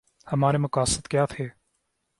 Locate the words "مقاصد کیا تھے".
0.57-1.47